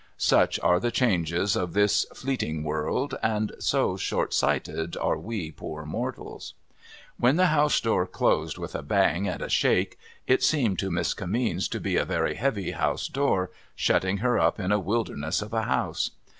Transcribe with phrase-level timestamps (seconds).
[0.17, 5.85] Such are the changes of this fleeting world, and so short sighted are we poor
[5.85, 6.55] mortals!
[7.21, 11.13] A\'hen the house door closed with a bang and a shake, it seemed to Miss
[11.13, 15.53] Kimmeens to be a very heavy house door, shutting her up in a wilderness of
[15.53, 16.09] a house.